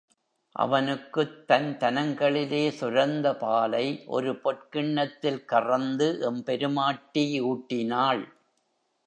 [0.55, 4.03] அவனுக்குத் தன் தனங்களிலே சுரந்த பாலை
[4.07, 8.23] ஒரு பொற் கிண்ணத்தில் கறந்து எம் பெருமாட்டி ஊட்டினாள்.